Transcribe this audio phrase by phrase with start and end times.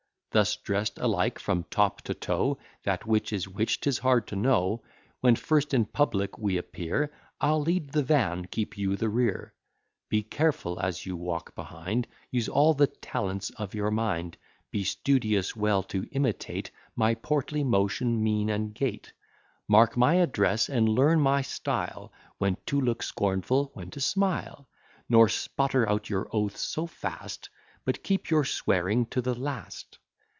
[0.33, 4.81] Thus dress'd alike from top to toe, That which is which 'tis hard to know,
[5.19, 9.53] When first in public we appear, I'll lead the van, keep you the rear:
[10.07, 14.37] Be careful, as you walk behind; Use all the talents of your mind;
[14.71, 19.11] Be studious well to imitate My portly motion, mien, and gait;
[19.67, 24.69] Mark my address, and learn my style, When to look scornful, when to smile;
[25.09, 27.49] Nor sputter out your oaths so fast,
[27.83, 29.97] But keep your swearing to the last.